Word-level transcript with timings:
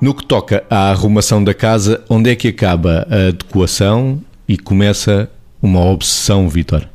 No 0.00 0.14
que 0.14 0.24
toca 0.24 0.64
à 0.70 0.90
arrumação 0.90 1.44
da 1.44 1.52
casa, 1.52 2.02
onde 2.08 2.30
é 2.30 2.34
que 2.34 2.48
acaba 2.48 3.06
a 3.10 3.28
adequação 3.28 4.18
e 4.48 4.56
começa 4.56 5.30
uma 5.60 5.84
obsessão, 5.84 6.48
Vitor? 6.48 6.88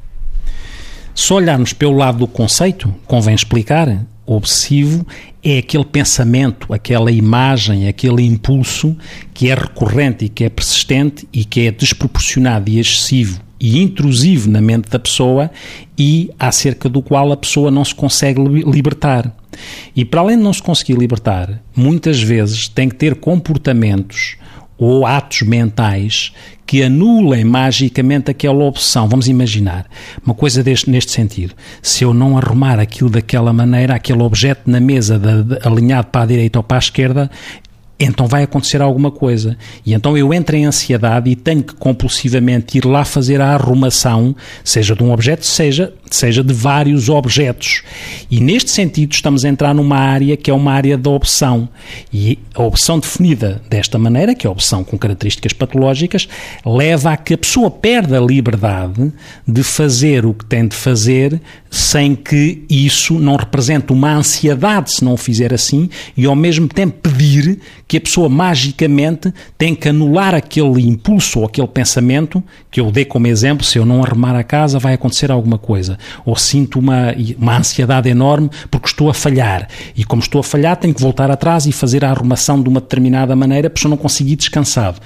Se 1.13 1.31
olharmos 1.31 1.71
pelo 1.71 1.95
lado 1.95 2.17
do 2.17 2.27
conceito, 2.27 2.93
convém 3.05 3.35
explicar, 3.35 4.03
obsessivo 4.25 5.05
é 5.43 5.59
aquele 5.59 5.85
pensamento, 5.85 6.73
aquela 6.73 7.11
imagem, 7.11 7.87
aquele 7.87 8.23
impulso 8.23 8.95
que 9.33 9.49
é 9.49 9.53
recorrente 9.53 10.25
e 10.25 10.29
que 10.29 10.43
é 10.43 10.49
persistente 10.49 11.27
e 11.31 11.45
que 11.45 11.67
é 11.67 11.71
desproporcionado 11.71 12.69
e 12.69 12.79
excessivo 12.79 13.45
e 13.59 13.81
intrusivo 13.81 14.49
na 14.49 14.61
mente 14.61 14.89
da 14.89 14.99
pessoa 14.99 15.49
e 15.97 16.29
acerca 16.37 16.89
do 16.89 17.01
qual 17.01 17.31
a 17.31 17.37
pessoa 17.37 17.71
não 17.71 17.85
se 17.85 17.95
consegue 17.95 18.41
libertar. 18.41 19.33
E 19.95 20.03
para 20.03 20.21
além 20.21 20.37
de 20.37 20.43
não 20.43 20.53
se 20.53 20.61
conseguir 20.61 20.97
libertar, 20.97 21.61
muitas 21.75 22.21
vezes 22.21 22.67
tem 22.67 22.89
que 22.89 22.95
ter 22.95 23.15
comportamentos 23.15 24.37
ou 24.77 25.05
atos 25.05 25.41
mentais 25.41 26.33
que 26.65 26.81
anulem 26.81 27.43
magicamente 27.43 28.31
aquela 28.31 28.63
opção. 28.63 29.07
Vamos 29.07 29.27
imaginar 29.27 29.85
uma 30.25 30.33
coisa 30.33 30.63
deste, 30.63 30.89
neste 30.89 31.11
sentido. 31.11 31.53
Se 31.81 32.03
eu 32.03 32.13
não 32.13 32.37
arrumar 32.37 32.79
aquilo 32.79 33.09
daquela 33.09 33.53
maneira, 33.53 33.95
aquele 33.95 34.23
objeto 34.23 34.69
na 34.69 34.79
mesa 34.79 35.19
de, 35.19 35.43
de, 35.43 35.67
alinhado 35.67 36.07
para 36.07 36.23
a 36.23 36.25
direita 36.25 36.59
ou 36.59 36.63
para 36.63 36.77
a 36.77 36.79
esquerda, 36.79 37.29
então 37.99 38.27
vai 38.27 38.43
acontecer 38.43 38.81
alguma 38.81 39.11
coisa. 39.11 39.57
E 39.85 39.93
então 39.93 40.17
eu 40.17 40.33
entro 40.33 40.55
em 40.55 40.65
ansiedade 40.65 41.29
e 41.29 41.35
tenho 41.35 41.63
que 41.63 41.75
compulsivamente 41.75 42.77
ir 42.77 42.85
lá 42.85 43.05
fazer 43.05 43.39
a 43.39 43.53
arrumação, 43.53 44.35
seja 44.63 44.95
de 44.95 45.03
um 45.03 45.11
objeto, 45.11 45.45
seja, 45.45 45.93
seja 46.09 46.43
de 46.43 46.53
vários 46.53 47.09
objetos. 47.09 47.83
E 48.29 48.39
neste 48.39 48.71
sentido 48.71 49.13
estamos 49.13 49.45
a 49.45 49.49
entrar 49.49 49.73
numa 49.73 49.97
área 49.97 50.37
que 50.37 50.49
é 50.49 50.53
uma 50.53 50.71
área 50.71 50.97
da 50.97 51.09
opção. 51.09 51.67
E 52.11 52.39
a 52.53 52.63
opção 52.63 52.99
definida 52.99 53.61
desta 53.69 53.97
maneira, 53.97 54.35
que 54.35 54.45
é 54.45 54.49
a 54.49 54.51
opção 54.51 54.83
com 54.83 54.97
características 54.97 55.53
patológicas, 55.53 56.27
leva 56.65 57.11
a 57.11 57.17
que 57.17 57.33
a 57.33 57.37
pessoa 57.37 57.69
perda 57.69 58.17
a 58.17 58.21
liberdade 58.21 59.11
de 59.47 59.63
fazer 59.63 60.25
o 60.25 60.33
que 60.33 60.45
tem 60.45 60.67
de 60.67 60.75
fazer 60.75 61.41
sem 61.75 62.15
que 62.15 62.63
isso 62.69 63.19
não 63.19 63.35
represente 63.35 63.91
uma 63.91 64.13
ansiedade 64.13 64.93
se 64.93 65.03
não 65.03 65.13
o 65.13 65.17
fizer 65.17 65.53
assim 65.53 65.89
e 66.15 66.25
ao 66.25 66.35
mesmo 66.35 66.69
tempo 66.69 67.09
pedir 67.09 67.59
que 67.85 67.97
a 67.97 68.01
pessoa 68.01 68.29
magicamente 68.29 69.33
tem 69.57 69.75
que 69.75 69.89
anular 69.89 70.33
aquele 70.33 70.87
impulso 70.87 71.39
ou 71.39 71.45
aquele 71.45 71.67
pensamento 71.67 72.41
que 72.71 72.79
eu 72.79 72.91
dei 72.91 73.03
como 73.03 73.27
exemplo, 73.27 73.65
se 73.65 73.77
eu 73.77 73.85
não 73.85 74.03
arrumar 74.03 74.37
a 74.37 74.43
casa 74.43 74.79
vai 74.79 74.93
acontecer 74.93 75.29
alguma 75.31 75.57
coisa, 75.57 75.94
ou 76.25 76.35
sinto 76.35 76.79
uma, 76.79 77.13
uma 77.37 77.57
ansiedade 77.57 78.09
enorme 78.09 78.49
porque 78.69 78.87
estou 78.87 79.09
a 79.09 79.13
falhar, 79.13 79.67
e 79.95 80.03
como 80.03 80.21
estou 80.21 80.39
a 80.39 80.43
falhar 80.43 80.77
tenho 80.77 80.93
que 80.93 81.01
voltar 81.01 81.29
atrás 81.31 81.65
e 81.65 81.71
fazer 81.71 82.03
a 82.03 82.09
arrumação 82.09 82.61
de 82.61 82.69
uma 82.69 82.79
determinada 82.79 83.35
maneira 83.35 83.69
para 83.69 83.83
eu 83.83 83.89
não 83.89 83.97
conseguir 83.97 84.35
descansado. 84.35 84.99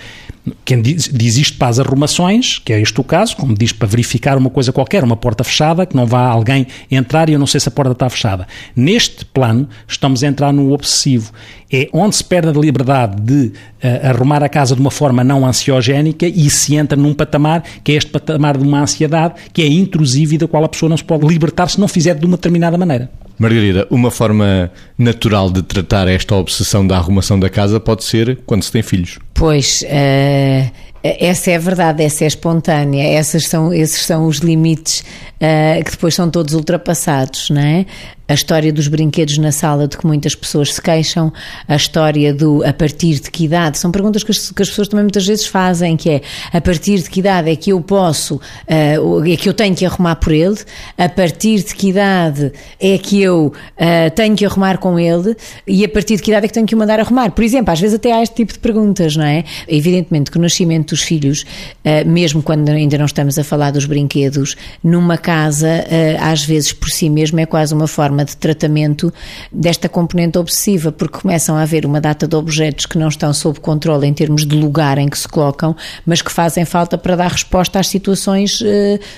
Quem 0.66 0.82
diz, 0.82 1.10
diz 1.12 1.38
isto 1.38 1.58
para 1.58 1.68
as 1.68 1.80
arrumações, 1.80 2.60
que 2.60 2.74
é 2.74 2.82
este 2.82 3.00
o 3.00 3.04
caso, 3.04 3.36
como 3.36 3.54
diz 3.54 3.72
para 3.72 3.88
verificar 3.88 4.38
uma 4.38 4.50
coisa 4.50 4.72
qualquer, 4.72 5.04
uma 5.04 5.18
porta 5.18 5.44
fechada, 5.44 5.86
que 5.86 5.96
não 5.96 6.06
vá 6.06 6.28
alguém 6.28 6.66
entrar 6.90 7.30
e 7.30 7.34
eu 7.34 7.40
não 7.40 7.48
sei 7.48 7.60
se 7.60 7.68
a 7.68 7.72
porta 7.72 7.92
está 7.92 8.10
fechada. 8.10 8.48
Neste 8.76 9.26
plano, 9.26 9.68
estamos 9.88 10.24
a 10.24 10.28
entrar 10.28 10.52
no 10.52 10.72
obsessivo. 10.72 11.32
É 11.72 11.88
onde 11.94 12.16
se 12.16 12.24
perde 12.24 12.50
a 12.50 12.62
liberdade 12.62 13.22
de 13.22 13.48
uh, 13.48 14.10
arrumar 14.10 14.44
a 14.44 14.50
casa 14.50 14.74
de 14.74 14.82
uma 14.82 14.90
forma 14.90 15.24
não 15.24 15.46
ansiogénica 15.46 16.26
e 16.26 16.50
se 16.50 16.76
entra 16.76 16.98
num 16.98 17.14
patamar 17.14 17.64
que 17.84 17.92
é 17.92 17.96
este 17.96 18.10
patamar 18.10 18.58
de 18.58 18.64
uma 18.64 18.82
ansiedade 18.82 19.36
que 19.54 19.62
é 19.62 19.68
intrusiva 19.68 20.36
e 20.36 20.38
da 20.38 20.48
qual 20.48 20.64
a 20.64 20.70
pessoa 20.70 20.90
não 20.90 20.98
se 20.98 21.04
pode 21.04 21.28
libertar 21.28 21.68
se 21.68 21.80
não 21.80 21.88
fizer 21.88 22.16
de 22.16 22.26
uma 22.26 22.38
determinada 22.38 22.78
maneira. 22.78 23.12
Margarida, 23.40 23.88
uma 23.90 24.12
forma 24.12 24.70
natural 24.98 25.50
de 25.50 25.64
tratar 25.64 26.10
esta 26.10 26.36
obsessão 26.36 26.86
da 26.86 26.98
arrumação 26.98 27.40
da 27.40 27.50
casa 27.50 27.80
pode 27.80 28.04
ser 28.04 28.40
quando 28.46 28.64
se 28.64 28.72
tem 28.72 28.82
filhos. 28.82 29.18
Pois, 29.40 29.86
uh, 29.86 30.70
essa 31.04 31.52
é 31.52 31.56
a 31.56 31.60
verdade, 31.60 32.04
essa 32.04 32.24
é 32.24 32.28
espontânea, 32.28 33.04
essas 33.04 33.46
são, 33.48 33.74
esses 33.74 34.06
são 34.06 34.28
os 34.28 34.38
limites 34.38 35.04
uh, 35.40 35.84
que 35.84 35.92
depois 35.92 36.14
são 36.14 36.30
todos 36.30 36.54
ultrapassados, 36.54 37.50
não 37.50 37.62
é? 37.62 37.86
A 38.28 38.34
história 38.36 38.72
dos 38.72 38.88
brinquedos 38.88 39.40
na 39.40 39.52
sala 39.52 39.88
de 39.88 39.98
que 39.98 40.06
muitas 40.06 40.36
pessoas 40.36 40.76
se 40.76 40.80
queixam, 40.80 41.34
a 41.68 41.76
história 41.76 42.32
do 42.32 42.64
a 42.64 42.72
partir 42.72 43.16
de 43.16 43.32
que 43.32 43.46
idade, 43.46 43.80
são 43.80 43.90
perguntas 43.92 44.24
que 44.24 44.30
as, 44.30 44.52
que 44.52 44.62
as 44.62 44.70
pessoas 44.70 44.88
também 44.88 45.04
muitas 45.04 45.26
vezes 45.26 45.48
fazem, 45.48 45.98
que 45.98 46.12
é 46.12 46.22
a 46.54 46.62
partir 46.62 47.00
de 47.00 47.10
que 47.10 47.22
idade 47.22 47.50
é 47.50 47.56
que 47.56 47.72
eu 47.72 47.82
posso, 47.82 48.36
uh, 48.36 49.26
é 49.26 49.36
que 49.36 49.50
eu 49.50 49.54
tenho 49.54 49.74
que 49.74 49.84
arrumar 49.84 50.18
por 50.18 50.32
ele, 50.32 50.58
a 50.96 51.10
partir 51.10 51.64
de 51.64 51.74
que 51.74 51.90
idade 51.90 52.52
é 52.80 52.98
que 53.00 53.20
eu 53.20 53.48
uh, 53.48 54.12
tenho 54.14 54.36
que 54.36 54.46
arrumar 54.46 54.78
com 54.78 55.00
ele 55.00 55.36
e 55.66 55.84
a 55.84 55.90
partir 55.90 56.18
de 56.18 56.22
que 56.22 56.30
idade 56.30 56.46
é 56.46 56.48
que 56.50 56.54
tenho 56.54 56.68
que 56.68 56.76
o 56.76 56.78
mandar 56.78 57.00
arrumar. 57.00 57.32
Por 57.32 57.44
exemplo, 57.44 57.74
às 57.74 57.80
vezes 57.80 57.96
até 57.96 58.12
há 58.12 58.22
este 58.22 58.36
tipo 58.36 58.54
de 58.54 58.60
perguntas, 58.60 59.16
não 59.16 59.26
é? 59.26 59.44
Evidentemente 59.68 60.30
que 60.30 60.38
o 60.38 60.42
nascimento 60.42 60.89
dos 60.90 61.02
filhos, 61.02 61.46
uh, 61.86 62.08
mesmo 62.08 62.42
quando 62.42 62.70
ainda 62.70 62.98
não 62.98 63.06
estamos 63.06 63.38
a 63.38 63.44
falar 63.44 63.72
dos 63.72 63.86
brinquedos, 63.86 64.56
numa 64.84 65.18
casa, 65.18 65.86
às 66.20 66.44
vezes 66.44 66.72
por 66.72 66.90
si 66.90 67.10
mesmo 67.10 67.40
é 67.40 67.46
quase 67.46 67.74
uma 67.74 67.88
forma 67.88 68.24
de 68.24 68.36
tratamento 68.38 69.14
desta 69.52 69.90
componente 69.90 70.38
obsessiva, 70.38 70.92
porque 70.92 71.20
começam 71.20 71.56
a 71.56 71.62
haver 71.62 71.86
uma 71.86 72.00
data 72.00 72.28
de 72.28 72.36
objetos 72.36 72.86
que 72.86 72.98
não 72.98 73.08
estão 73.08 73.34
sob 73.34 73.60
controle 73.60 74.08
em 74.08 74.14
termos 74.14 74.46
de 74.46 74.56
lugar 74.56 74.98
em 74.98 75.08
que 75.08 75.18
se 75.18 75.28
colocam, 75.28 75.76
mas 76.06 76.22
que 76.22 76.32
fazem 76.32 76.66
falta 76.66 76.98
para 76.98 77.16
dar 77.16 77.32
resposta 77.32 77.80
às 77.80 77.88
situações 77.88 78.62
uh, 78.62 78.66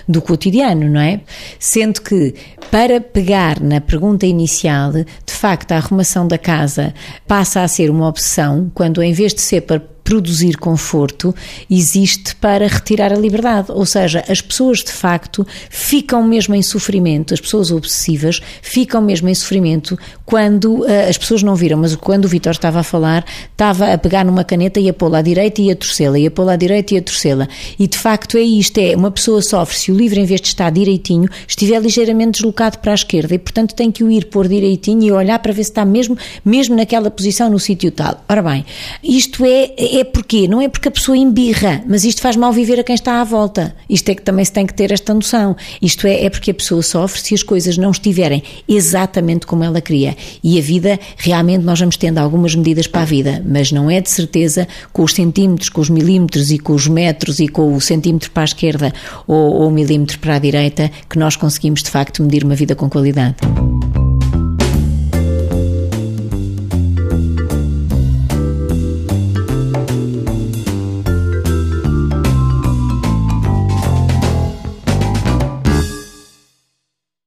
do 0.08 0.22
cotidiano, 0.22 0.90
não 0.90 1.02
é? 1.02 1.22
Sendo 1.60 2.02
que, 2.02 2.34
para 2.70 3.00
pegar 3.02 3.60
na 3.60 3.82
pergunta 3.82 4.26
inicial, 4.26 4.92
de 4.92 5.34
facto, 5.34 5.72
a 5.72 5.78
arrumação 5.78 6.28
da 6.28 6.38
casa 6.38 6.94
passa 7.28 7.62
a 7.62 7.68
ser 7.68 7.90
uma 7.90 8.08
opção 8.08 8.72
quando, 8.74 9.02
em 9.02 9.14
vez 9.14 9.34
de 9.34 9.42
ser 9.42 9.62
para 9.62 9.82
produzir 10.12 10.58
conforto 10.58 11.34
existe 11.70 12.36
para 12.36 12.68
retirar 12.68 13.14
a 13.14 13.16
liberdade. 13.16 13.72
Ou 13.72 13.86
seja, 13.86 14.22
as 14.28 14.42
pessoas 14.42 14.80
de 14.80 14.92
facto 14.92 15.48
ficam 15.70 16.22
mesmo 16.28 16.54
em 16.54 16.62
sofrimento, 16.62 17.34
as 17.34 17.40
pessoas 17.40 17.72
obsessivas 17.72 18.42
ficam 18.62 19.02
mesmo 19.02 19.30
em 19.30 19.34
sofrimento 19.34 19.98
quando 20.26 20.82
uh, 20.82 21.10
as 21.10 21.18
pessoas 21.18 21.44
não 21.44 21.56
viram, 21.56 21.78
mas 21.78 21.96
quando 21.96 22.26
o 22.26 22.28
Vitor 22.28 22.52
estava 22.52 22.82
a 22.82 22.84
falar, 22.84 23.26
estava 23.52 23.94
a 23.94 23.98
pegar 23.98 24.26
numa 24.26 24.44
caneta 24.44 24.82
e 24.82 24.90
a 24.90 24.94
pô-la 24.94 25.20
à 25.20 25.22
direita 25.22 25.62
e 25.62 25.72
a 25.72 25.76
torcê-la, 25.78 26.20
e 26.20 26.28
a 26.28 26.32
pô-la 26.32 26.54
à 26.54 26.56
direita 26.58 26.94
e 26.94 26.98
a 26.98 27.02
torcê-la. 27.02 27.48
E 27.80 27.88
de 27.88 27.98
facto 27.98 28.38
é 28.38 28.42
isto: 28.42 28.78
é 28.80 28.94
uma 28.98 29.12
pessoa 29.12 29.42
sofre 29.42 29.78
se 29.78 29.94
o 29.94 29.96
livro, 29.96 30.20
em 30.20 30.26
vez 30.26 30.42
de 30.42 30.48
estar 30.48 30.70
direitinho, 30.72 31.30
estiver 31.48 31.82
ligeiramente 31.82 32.32
deslocado 32.32 32.80
para 32.80 32.92
a 32.92 32.96
esquerda 32.96 33.34
e, 33.34 33.40
portanto, 33.40 33.76
tem 33.76 33.90
que 33.90 34.04
o 34.04 34.12
ir 34.12 34.26
pôr 34.26 34.50
direitinho 34.50 35.04
e 35.04 35.12
olhar 35.12 35.40
para 35.40 35.54
ver 35.54 35.64
se 35.64 35.72
está 35.72 35.86
mesmo, 35.86 36.18
mesmo 36.44 36.76
naquela 36.76 37.10
posição 37.10 37.50
no 37.50 37.60
sítio 37.60 37.92
tal. 37.92 38.22
Ora 38.28 38.42
bem, 38.42 38.66
isto 39.02 39.46
é 39.46 39.74
é 39.78 40.01
porquê? 40.04 40.48
Não 40.48 40.62
é 40.62 40.68
porque 40.68 40.88
a 40.88 40.92
pessoa 40.92 41.18
embirra, 41.18 41.84
mas 41.88 42.04
isto 42.04 42.22
faz 42.22 42.36
mal 42.36 42.52
viver 42.52 42.80
a 42.80 42.84
quem 42.84 42.96
está 42.96 43.22
à 43.22 43.24
volta. 43.24 43.76
Isto 43.90 44.10
é 44.10 44.16
que 44.16 44.22
também 44.22 44.44
se 44.46 44.52
tem 44.52 44.66
que 44.66 44.74
ter 44.74 44.92
esta 44.92 45.14
noção. 45.14 45.56
Isto 45.82 46.08
é, 46.08 46.26
é 46.26 46.30
porque 46.30 46.52
a 46.52 46.54
pessoa 46.54 46.82
sofre 46.82 47.20
se 47.22 47.34
as 47.34 47.44
coisas 47.44 47.78
não 47.78 47.92
estiverem 47.92 48.44
exatamente 48.68 49.46
como 49.46 49.64
ela 49.64 49.82
queria. 49.82 50.16
E 50.44 50.58
a 50.58 50.62
vida, 50.62 51.00
realmente, 51.18 51.64
nós 51.64 51.80
vamos 51.80 51.98
tendo 51.98 52.18
algumas 52.18 52.56
medidas 52.56 52.88
para 52.88 53.02
a 53.02 53.06
vida, 53.06 53.44
mas 53.46 53.72
não 53.72 53.90
é 53.90 54.02
de 54.02 54.10
certeza 54.10 54.68
com 54.92 55.04
os 55.04 55.14
centímetros, 55.14 55.70
com 55.70 55.82
os 55.82 55.90
milímetros 55.90 56.52
e 56.52 56.58
com 56.58 56.74
os 56.74 56.88
metros 56.88 57.40
e 57.40 57.48
com 57.48 57.76
o 57.76 57.82
centímetro 57.82 58.32
para 58.32 58.44
a 58.44 58.46
esquerda 58.46 58.94
ou, 59.28 59.54
ou 59.54 59.68
o 59.68 59.72
milímetro 59.72 60.20
para 60.20 60.36
a 60.36 60.40
direita 60.40 60.92
que 61.10 61.18
nós 61.18 61.36
conseguimos, 61.36 61.84
de 61.84 61.90
facto, 61.90 62.24
medir 62.24 62.44
uma 62.44 62.56
vida 62.56 62.76
com 62.76 62.90
qualidade. 62.90 63.36